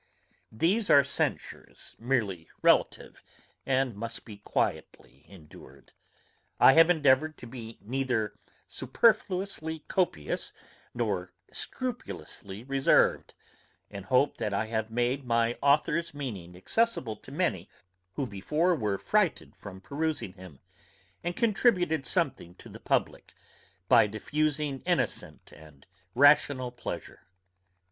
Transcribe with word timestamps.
These 0.51 0.89
are 0.89 1.03
censures 1.03 1.95
merely 1.99 2.49
relative, 2.63 3.21
and 3.67 3.93
must 3.95 4.25
be 4.25 4.37
quietly 4.37 5.27
endured. 5.27 5.93
I 6.59 6.73
have 6.73 6.89
endeavoured 6.89 7.37
to 7.37 7.45
be 7.45 7.77
neither 7.81 8.33
superfluously 8.67 9.83
copious, 9.87 10.53
nor 10.95 11.33
scrupulously 11.53 12.63
reserved, 12.63 13.35
and 13.91 14.05
hope 14.05 14.37
that 14.37 14.55
I 14.55 14.65
have 14.65 14.89
made 14.89 15.23
my 15.23 15.53
authour's 15.61 16.15
meaning 16.15 16.55
accessible 16.57 17.15
to 17.17 17.31
many 17.31 17.69
who 18.15 18.25
before 18.25 18.73
were 18.75 18.97
frighted 18.97 19.55
from 19.55 19.81
perusing 19.81 20.33
him, 20.33 20.61
and 21.23 21.35
contributed 21.35 22.07
something 22.07 22.55
to 22.55 22.69
the 22.69 22.79
publick, 22.79 23.35
by 23.87 24.07
diffusing 24.07 24.81
innocent 24.87 25.51
and 25.55 25.85
rational 26.15 26.71
pleasure. 26.71 27.27